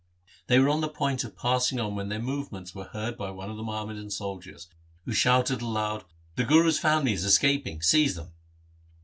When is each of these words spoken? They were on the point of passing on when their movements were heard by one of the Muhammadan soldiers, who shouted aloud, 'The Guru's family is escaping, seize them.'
They 0.47 0.57
were 0.57 0.69
on 0.69 0.81
the 0.81 0.89
point 0.89 1.23
of 1.23 1.37
passing 1.37 1.79
on 1.79 1.93
when 1.95 2.09
their 2.09 2.17
movements 2.17 2.73
were 2.73 2.85
heard 2.85 3.15
by 3.19 3.29
one 3.29 3.51
of 3.51 3.55
the 3.55 3.61
Muhammadan 3.61 4.09
soldiers, 4.09 4.67
who 5.05 5.13
shouted 5.13 5.61
aloud, 5.61 6.05
'The 6.37 6.45
Guru's 6.45 6.79
family 6.79 7.13
is 7.13 7.23
escaping, 7.23 7.83
seize 7.83 8.15
them.' 8.15 8.33